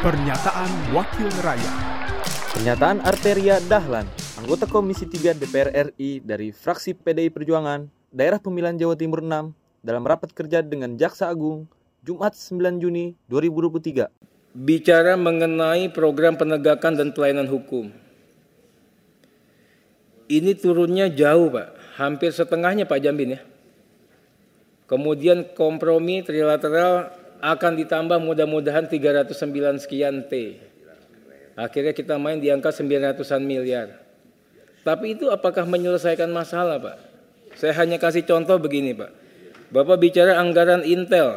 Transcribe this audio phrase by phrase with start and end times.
[0.00, 1.76] Pernyataan Wakil Rakyat
[2.56, 4.08] Pernyataan Arteria Dahlan,
[4.40, 9.52] anggota Komisi 3 DPR RI dari fraksi PDI Perjuangan, Daerah Pemilihan Jawa Timur 6,
[9.84, 11.68] dalam rapat kerja dengan Jaksa Agung,
[12.00, 14.08] Jumat 9 Juni 2023.
[14.56, 17.92] Bicara mengenai program penegakan dan pelayanan hukum.
[20.32, 23.40] Ini turunnya jauh Pak, hampir setengahnya Pak Jambin ya.
[24.88, 30.60] Kemudian kompromi trilateral akan ditambah mudah-mudahan 309 sekian T.
[31.56, 34.00] Akhirnya kita main di angka 900-an miliar.
[34.80, 36.96] Tapi itu apakah menyelesaikan masalah Pak?
[37.56, 39.12] Saya hanya kasih contoh begini Pak.
[39.72, 41.36] Bapak bicara anggaran Intel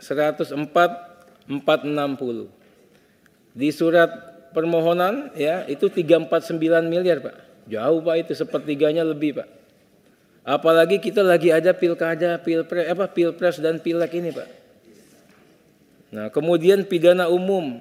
[0.00, 2.48] 104 460.
[3.52, 4.10] Di surat
[4.54, 6.56] permohonan ya itu 349
[6.88, 7.36] miliar Pak.
[7.68, 9.48] Jauh Pak itu sepertiganya lebih Pak.
[10.40, 14.59] Apalagi kita lagi ada pilkada, pilpres, apa pilpres dan pilek ini Pak.
[16.10, 17.78] Nah, kemudian pidana umum.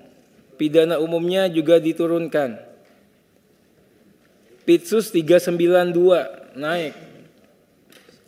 [0.55, 2.61] Pidana umumnya juga diturunkan.
[4.65, 6.93] Pitsus 392 naik.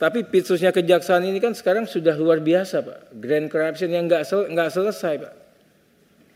[0.01, 2.99] Tapi pitsusnya kejaksaan ini kan sekarang sudah luar biasa, Pak.
[3.21, 5.33] Grand corruption yang nggak sel, selesai, Pak.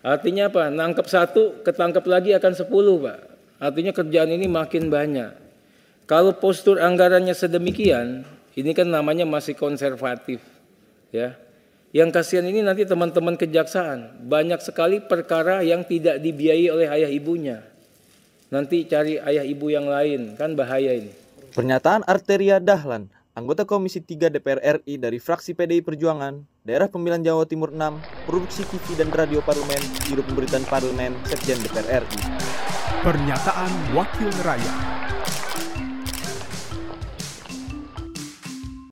[0.06, 0.70] Artinya apa?
[0.70, 3.20] Nangkep satu, ketangkep lagi akan sepuluh, Pak.
[3.58, 5.34] Artinya kerjaan ini makin banyak.
[6.06, 8.22] Kalau postur anggarannya sedemikian,
[8.54, 10.38] ini kan namanya masih konservatif,
[11.09, 11.34] ya.
[11.96, 17.64] Yang kasihan ini nanti teman-teman kejaksaan, banyak sekali perkara yang tidak dibiayai oleh ayah ibunya.
[18.52, 21.16] Nanti cari ayah ibu yang lain, kan bahaya ini.
[21.56, 27.48] Pernyataan Arteria Dahlan, anggota Komisi 3 DPR RI dari fraksi PDI Perjuangan, Daerah Pemilihan Jawa
[27.48, 32.20] Timur 6, Produksi TV dan Radio Parlemen, Biro Pemberitaan Parlemen, Sekjen DPR RI.
[33.08, 34.96] Pernyataan Wakil Rakyat